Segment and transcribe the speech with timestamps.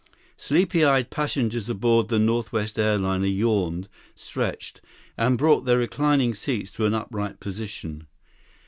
[0.35, 4.81] Sleepy eyed passengers aboard the Northwest airliner yawned, stretched,
[5.15, 8.07] and brought their reclining seats to an upright position.